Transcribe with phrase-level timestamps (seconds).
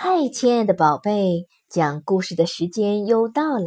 [0.00, 3.64] 嗨，亲爱的宝贝，讲故事的时间又到了。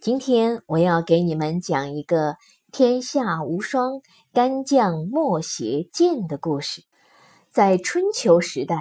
[0.00, 2.36] 今天我要给你们讲一个
[2.72, 4.00] 天下无双、
[4.32, 6.84] 干将莫邪剑的故事。
[7.50, 8.78] 在春秋时代，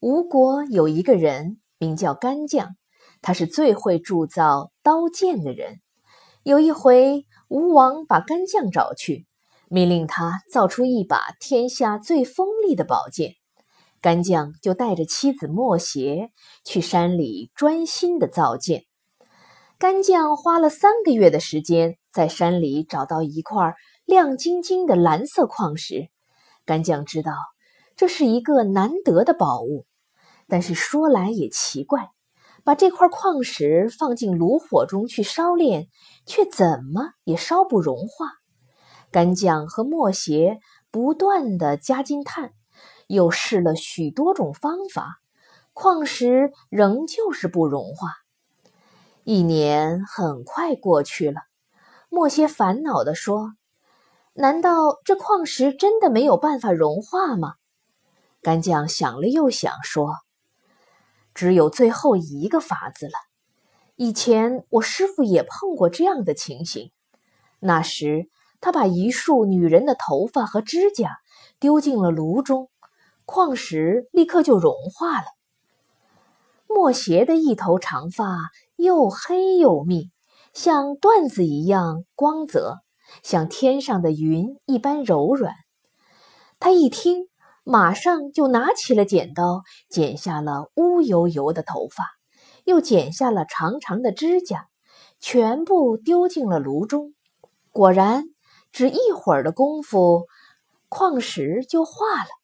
[0.00, 2.76] 吴国有一个人名叫干将，
[3.22, 5.80] 他是最会铸造刀剑的人。
[6.42, 9.26] 有一回，吴王把干将找去，
[9.70, 13.36] 命令他造出一把天下最锋利的宝剑。
[14.00, 16.30] 干将就带着妻子莫邪
[16.64, 18.84] 去山里专心的造剑。
[19.78, 26.08] 干将花了三个月的时间，在山里找到一块亮晶晶的蓝色矿石。
[26.64, 27.32] 干将知道
[27.96, 29.86] 这是一个难得的宝物，
[30.48, 32.10] 但是说来也奇怪，
[32.64, 35.88] 把这块矿石放进炉火中去烧炼，
[36.26, 38.32] 却怎么也烧不融化。
[39.10, 40.58] 干将和莫邪
[40.90, 42.52] 不断的加金炭。
[43.08, 45.20] 又试了许多种方法，
[45.72, 48.12] 矿石仍旧是不融化。
[49.24, 51.40] 一年很快过去了，
[52.10, 53.54] 莫邪烦恼地说
[54.34, 57.54] ：“难道这矿石真的没有办法融化吗？”
[58.42, 60.14] 干将想了又想，说
[61.34, 63.12] ：“只有最后一个法子了。
[63.96, 66.92] 以前我师傅也碰过这样的情形，
[67.58, 68.28] 那时
[68.60, 71.18] 他把一束女人的头发和指甲
[71.58, 72.70] 丢进了炉中。”
[73.30, 75.26] 矿石立刻就融化了。
[76.66, 78.38] 莫邪的一头长发
[78.74, 80.10] 又黑又密，
[80.54, 82.78] 像缎子一样光泽，
[83.22, 85.52] 像天上的云一般柔软。
[86.58, 87.28] 他一听，
[87.64, 92.06] 马上就拿起了剪刀，剪下了乌油油的头发，
[92.64, 94.68] 又剪下了长长的指甲，
[95.20, 97.12] 全部丢进了炉中。
[97.72, 98.24] 果然，
[98.72, 100.24] 只一会儿的功夫，
[100.88, 102.37] 矿石就化了。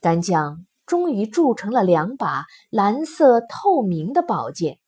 [0.00, 4.78] 干将终于铸成了两把蓝色透明的宝剑，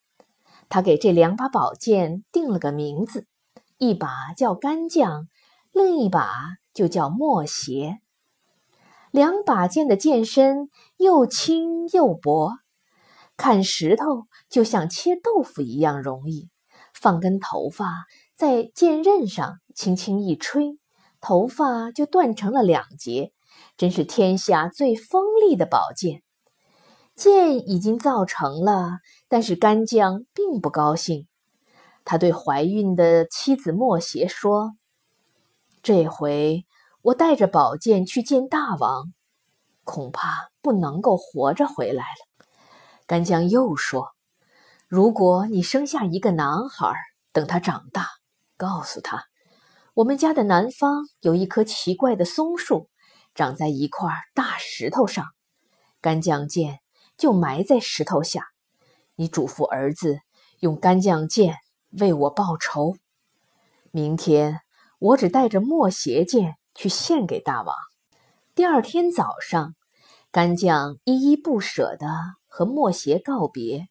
[0.68, 3.26] 他给这两把宝剑定了个名字，
[3.78, 5.28] 一把叫干将，
[5.72, 6.30] 另一把
[6.72, 7.98] 就叫莫邪。
[9.10, 12.52] 两把剑的剑身又轻又薄，
[13.36, 16.48] 砍石头就像切豆腐一样容易。
[16.94, 18.04] 放根头发
[18.36, 20.78] 在剑刃上，轻轻一吹，
[21.20, 23.32] 头发就断成了两截。
[23.80, 26.22] 真是天下最锋利的宝剑，
[27.16, 31.26] 剑已经造成了，但是干将并不高兴。
[32.04, 34.72] 他对怀孕的妻子莫邪说
[35.82, 36.66] ：“这回
[37.00, 39.14] 我带着宝剑去见大王，
[39.84, 42.46] 恐怕不能够活着回来了。”
[43.08, 44.08] 干将又说
[44.88, 46.92] ：“如果你生下一个男孩，
[47.32, 48.08] 等他长大，
[48.58, 49.24] 告诉他，
[49.94, 52.90] 我们家的南方有一棵奇怪的松树。”
[53.40, 55.24] 长在一块大石头上，
[56.02, 56.80] 干将剑
[57.16, 58.48] 就埋在石头下。
[59.14, 60.18] 你嘱咐儿子
[60.58, 61.56] 用干将剑
[61.88, 62.96] 为我报仇。
[63.92, 64.60] 明天
[64.98, 67.74] 我只带着墨邪剑去献给大王。
[68.54, 69.74] 第二天早上，
[70.30, 72.06] 干将依依不舍地
[72.46, 73.88] 和墨邪告别，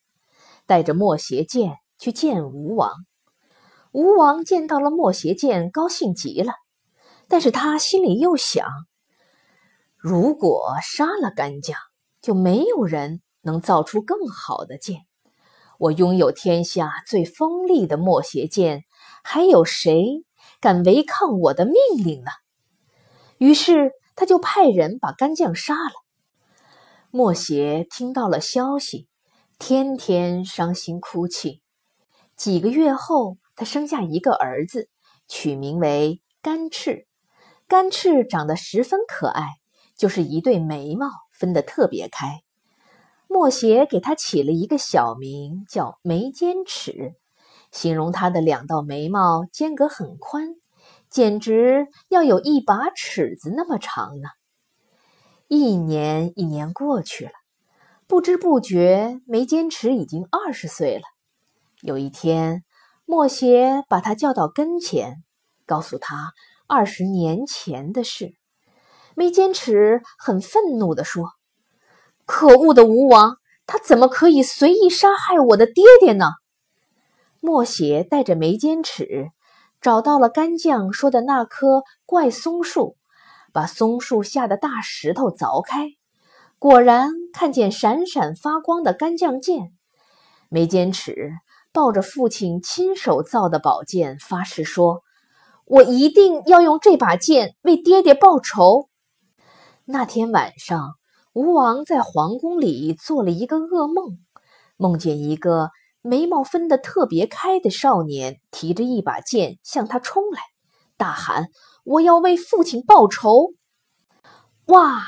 [0.68, 2.92] 带着墨邪剑去见吴王。
[3.94, 6.54] 吴王见到了墨邪剑，高兴极了，
[7.28, 8.68] 但是他心里又想。
[10.02, 11.78] 如果杀了干将，
[12.22, 15.02] 就没有人能造出更好的剑。
[15.78, 18.86] 我拥有天下最锋利的墨邪剑，
[19.26, 20.24] 还有谁
[20.62, 22.32] 敢违抗我的命令呢？
[23.40, 25.92] 于是他就派人把干将杀了。
[27.12, 29.10] 墨邪听到了消息，
[29.58, 31.62] 天天伤心哭泣。
[32.38, 34.90] 几个月后，他生下一个儿子，
[35.28, 37.06] 取名为干赤。
[37.68, 39.59] 干赤长得十分可爱。
[40.00, 42.42] 就是一对眉毛分得特别开，
[43.28, 47.16] 莫邪给他起了一个小名叫眉间尺，
[47.70, 50.56] 形容他的两道眉毛间隔很宽，
[51.10, 54.30] 简直要有一把尺子那么长呢。
[55.50, 57.32] 一年一年过去了，
[58.08, 61.04] 不知不觉眉间尺已经二十岁了。
[61.82, 62.64] 有一天，
[63.04, 65.26] 莫邪把他叫到跟前，
[65.66, 66.32] 告诉他
[66.68, 68.39] 二十年前的事。
[69.20, 71.34] 眉间尺很愤怒地说
[72.26, 73.36] ：“可恶的吴王，
[73.68, 76.28] 他怎么可以随意杀害我的爹爹呢？”
[77.42, 79.32] 莫邪带着眉间尺
[79.82, 82.96] 找到了干将说的那棵怪松树，
[83.52, 85.90] 把松树下的大石头凿开，
[86.58, 89.74] 果然看见闪闪发光的干将剑。
[90.48, 91.34] 眉间尺
[91.74, 95.02] 抱着父亲亲手造的宝剑，发誓说
[95.68, 98.88] ：“我一定要用这把剑为爹爹报仇。”
[99.92, 100.94] 那天晚上，
[101.34, 104.20] 吴王在皇宫里做了一个噩梦，
[104.78, 105.72] 梦见一个
[106.04, 110.42] 眉毛分得特别开的少年提着一把剑向他冲来，
[110.96, 111.48] 大喊
[111.84, 113.54] ：“我要为父亲报仇！”
[114.70, 115.02] 哇！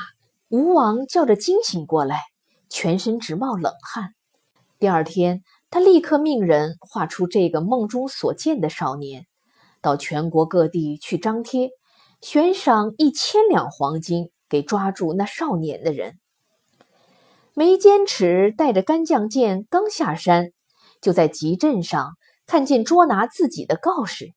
[0.48, 2.18] 吴王叫着惊醒过来，
[2.68, 4.10] 全身直冒冷汗。
[4.80, 9.26] 第二天，他立刻命人画出这个梦中所见的少年，
[9.80, 11.70] 到全国各地去张贴，
[12.20, 16.18] 悬赏一千两黄金给抓住那少年的人。
[17.54, 20.52] 眉间尺带着干将剑刚下山，
[21.00, 22.12] 就在集镇上
[22.46, 24.34] 看见捉拿自己的告示，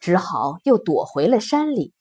[0.00, 1.92] 只好又躲回了山里。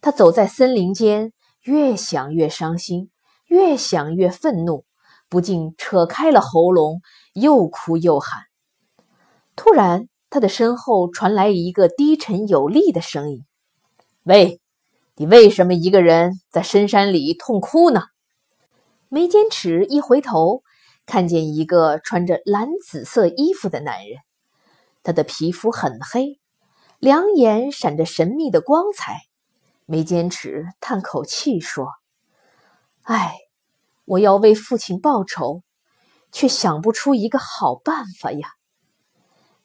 [0.00, 1.32] 他走在森林间，
[1.62, 3.10] 越想越伤心，
[3.46, 4.84] 越想越愤怒，
[5.28, 7.00] 不禁扯开了喉咙，
[7.34, 8.42] 又哭又喊。
[9.54, 13.44] 突然，他的身后传来一个低沉有力的声音
[14.24, 14.60] ：“喂，
[15.16, 18.02] 你为什么一个人在深山里痛哭呢？”
[19.08, 20.62] 眉间尺一回头，
[21.06, 24.18] 看见一个穿着蓝紫色衣服的男人，
[25.04, 26.40] 他的皮肤很黑，
[26.98, 29.20] 两眼闪着神秘的光彩。
[29.86, 31.88] 眉间尺叹口气说
[33.04, 33.36] ：“唉，
[34.06, 35.62] 我要为父亲报仇，
[36.32, 38.48] 却想不出一个好办法呀。”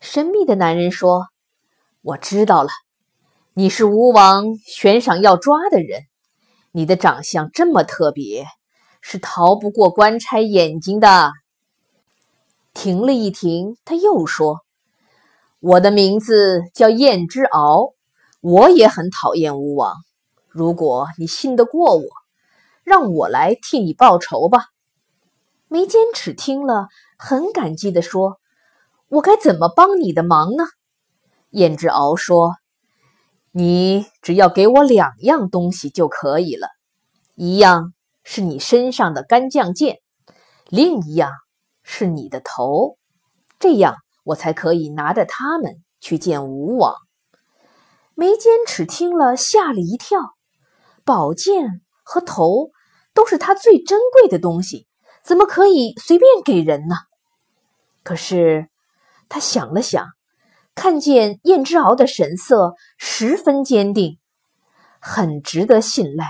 [0.01, 1.27] 神秘的男人说
[2.03, 2.69] ：“我知道了，
[3.53, 6.03] 你是吴王悬赏要抓的人，
[6.71, 8.45] 你的长相这么特别。”
[9.01, 11.31] 是逃不过官差眼睛的。
[12.73, 14.59] 停了一停，他又说
[15.61, 17.93] ：“我的名字叫燕之敖，
[18.41, 19.95] 我也很讨厌吴王。
[20.49, 22.03] 如果你信得过我，
[22.83, 24.65] 让我来替你报仇吧。”
[25.69, 28.37] 眉间尺听了，很感激地说
[29.07, 30.65] ：“我该怎么帮你的忙呢？”
[31.51, 32.57] 燕之敖说
[33.51, 36.67] ：“你只要给我两样东西就可以了，
[37.35, 40.01] 一样。”是你身上的干将剑，
[40.67, 41.31] 另一样
[41.81, 42.97] 是你的头，
[43.57, 46.93] 这样我才可以拿着它们去见吴王。
[48.13, 50.19] 眉间尺听了，吓了一跳。
[51.03, 52.69] 宝剑和头
[53.15, 54.85] 都是他最珍贵的东西，
[55.23, 56.95] 怎么可以随便给人呢？
[58.03, 58.69] 可是
[59.27, 60.05] 他想了想，
[60.79, 64.17] 看见燕之敖的神色十分坚定，
[65.01, 66.25] 很值得信赖，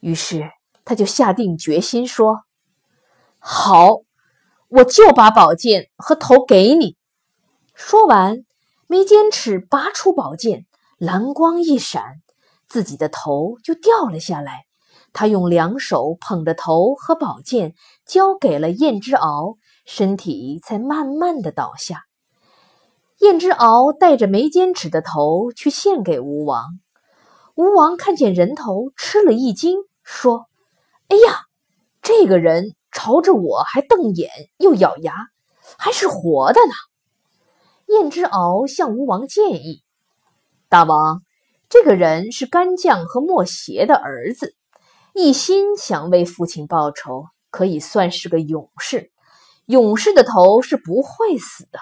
[0.00, 0.48] 于是。
[0.86, 2.40] 他就下定决心说
[3.38, 3.98] ：“好，
[4.68, 6.96] 我就把宝剑和头给你。”
[7.76, 8.38] 说完，
[8.86, 10.64] 眉间尺拔出宝剑，
[10.96, 12.22] 蓝光一闪，
[12.66, 14.64] 自己的头就掉了下来。
[15.12, 17.74] 他用两手捧着头和宝剑，
[18.06, 22.06] 交给了燕之敖，身体才慢慢的倒下。
[23.22, 26.80] 燕之敖带着眉间尺的头去献给吴王。
[27.54, 30.46] 吴王看见人头，吃了一惊，说。
[31.06, 31.42] 哎呀，
[32.02, 35.14] 这个人朝着我还瞪眼，又咬牙，
[35.78, 36.74] 还是活的呢。
[37.94, 39.84] 燕之敖向吴王建议
[40.68, 41.22] ：“大王，
[41.68, 44.56] 这个人是干将和莫邪的儿子，
[45.14, 49.12] 一心想为父亲报仇，可以算是个勇士。
[49.66, 51.78] 勇士的头是不会死的，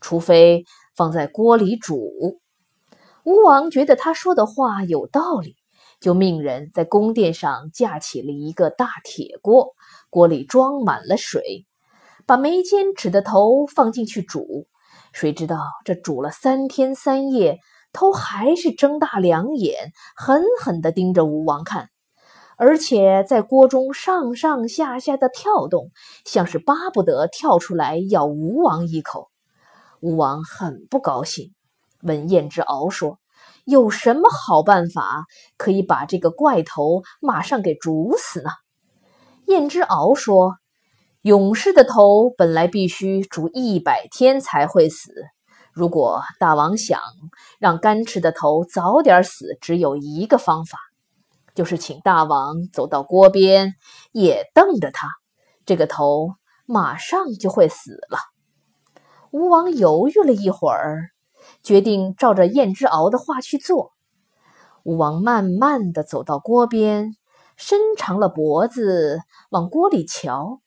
[0.00, 0.64] 除非
[1.00, 2.42] 放在锅里煮。”
[3.24, 5.56] 吴王觉得他说的话有道理。
[5.98, 9.74] 就命人在宫殿上架起了一个大铁锅，
[10.08, 11.66] 锅里装满了水，
[12.26, 14.66] 把眉间尺的头放进去煮。
[15.12, 17.58] 谁知道这煮了三天三夜，
[17.92, 21.90] 头还是睁大两眼，狠狠地盯着吴王看，
[22.56, 25.90] 而且在锅中上上下下的跳动，
[26.24, 29.29] 像是巴不得跳出来咬吴王一口。
[30.00, 31.54] 吴王很不高兴，
[32.02, 33.18] 问燕之敖说。
[33.66, 35.26] 有什么好办法
[35.56, 38.50] 可以把这个怪头马上给煮死呢？
[39.46, 40.56] 燕之敖说
[41.22, 45.12] ：“勇士的头本来必须煮一百天才会死。
[45.72, 47.00] 如果大王想
[47.60, 50.78] 让干吃的头早点死，只有一个方法，
[51.54, 53.74] 就是请大王走到锅边，
[54.10, 55.08] 也瞪着他，
[55.64, 56.30] 这个头
[56.66, 58.18] 马上就会死了。”
[59.30, 61.10] 吴王犹豫了一会儿。
[61.62, 63.92] 决定照着燕之敖的话去做。
[64.82, 67.16] 吴王慢慢的走到锅边，
[67.56, 69.20] 伸长了脖子
[69.50, 70.60] 往锅里瞧。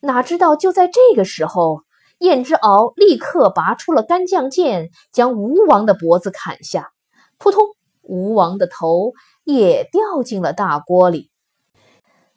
[0.00, 1.82] 哪知道就在这个时候，
[2.18, 6.90] 燕之敖立刻拔出了干将剑，将吴王的脖子砍下。
[7.38, 7.64] 扑通，
[8.02, 9.12] 吴王的头
[9.44, 11.30] 也掉进了大锅里。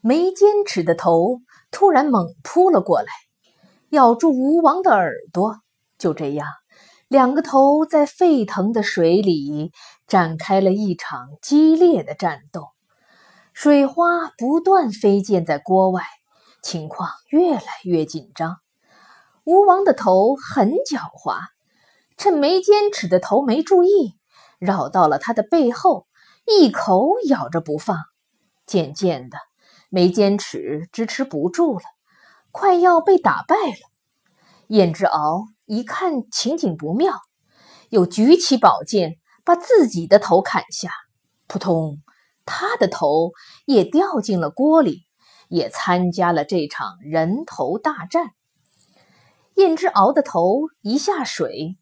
[0.01, 1.39] 没坚持的头
[1.72, 3.07] 突然猛扑了过来，
[3.89, 5.57] 咬住吴王的耳朵。
[5.97, 6.47] 就这样。
[7.07, 9.71] 两个头在沸腾的水里
[10.07, 12.67] 展开了一场激烈的战斗，
[13.53, 16.03] 水花不断飞溅在锅外，
[16.61, 18.57] 情况越来越紧张。
[19.45, 21.39] 吴王的头很狡猾，
[22.17, 24.17] 趁眉间尺的头没注意，
[24.59, 26.07] 绕到了他的背后，
[26.45, 27.97] 一口咬着不放。
[28.65, 29.37] 渐渐的，
[29.87, 31.85] 眉间尺支持不住了，
[32.51, 33.89] 快要被打败了。
[34.67, 37.13] 燕之敖一看情景不妙，
[37.89, 40.89] 又举起宝剑，把自己的头砍下。
[41.45, 42.01] 扑通，
[42.45, 43.33] 他的头
[43.65, 45.01] 也掉进了锅里，
[45.50, 48.31] 也参加了这场人头大战。
[49.55, 51.77] 燕之敖的头一下水，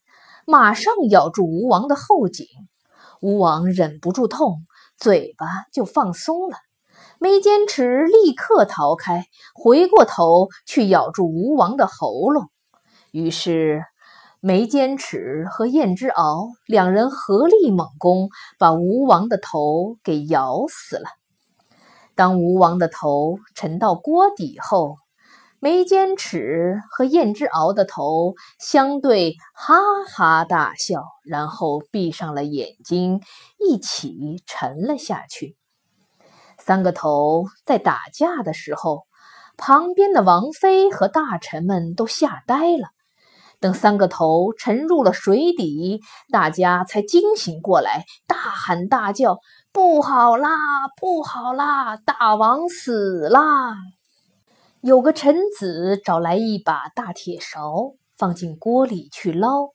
[0.47, 2.47] 马上咬住吴王的后颈，
[3.21, 4.65] 吴王忍不住痛，
[4.97, 6.57] 嘴巴就放松了。
[7.19, 12.49] 没坚持立刻逃开，回过头去咬住吴王的喉咙。
[13.15, 13.81] 于是
[14.41, 18.27] 眉间尺和燕之敖两人合力猛攻，
[18.59, 21.05] 把吴王的头给咬死了。
[22.13, 24.97] 当吴王的头沉到锅底后，
[25.61, 29.77] 眉间尺和燕之敖的头相对，哈
[30.13, 33.21] 哈大笑，然后闭上了眼睛，
[33.57, 35.55] 一起沉了下去。
[36.59, 39.03] 三个头在打架的时候，
[39.55, 42.89] 旁边的王妃和大臣们都吓呆了。
[43.59, 49.39] 等三个头沉入了水底，大家才惊醒过来，大喊大叫
[49.73, 50.49] ：“不好啦，
[50.99, 53.75] 不好啦，大王死啦！”
[54.81, 59.69] 有个臣子找来一把大铁勺，放进锅里去捞，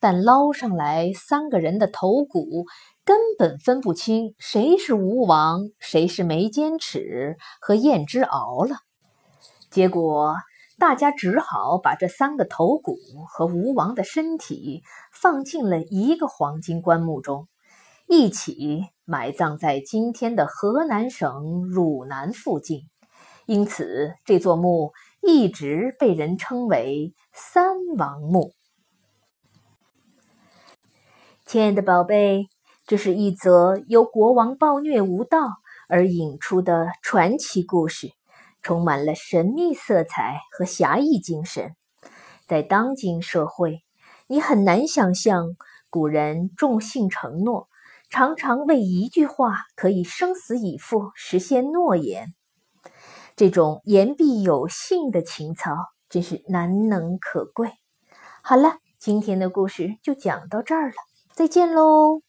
[0.00, 2.64] 但捞上来三个人的头骨，
[3.04, 8.76] 根本分不清谁是吴王，谁是眉间尺和燕之敖了。
[9.70, 10.34] 结果
[10.78, 12.96] 大家只好把这三个头骨
[13.28, 17.48] 和吴王的身体放进了一个黄金棺木中，
[18.08, 22.82] 一起埋葬在今天的河南省汝南附近。
[23.46, 28.52] 因此，这座墓一直被人称为“三王墓”。
[31.46, 32.48] 亲爱的宝贝，
[32.86, 35.38] 这是一则由国王暴虐无道
[35.88, 38.08] 而引出的传奇故事，
[38.64, 41.76] 充满了神秘色彩和侠义精神。
[42.48, 43.84] 在当今社会，
[44.26, 45.54] 你很难想象
[45.90, 47.68] 古人重信承诺，
[48.10, 52.34] 常常为一句话可以生死以赴实现诺言。
[53.36, 55.76] 这种言必有信的情操，
[56.08, 57.70] 真是难能可贵。
[58.42, 60.94] 好了，今天的故事就讲到这儿了，
[61.32, 62.22] 再见喽。